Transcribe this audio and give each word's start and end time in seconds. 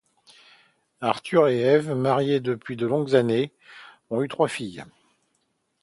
Arthur 1.01 1.47
et 1.49 1.59
Eve, 1.59 1.91
mariés 1.93 2.39
depuis 2.39 2.75
de 2.75 2.87
longues 2.87 3.13
années, 3.15 3.53
ont 4.09 4.23
eu 4.23 4.27
trois 4.29 4.47
filles. 4.47 4.83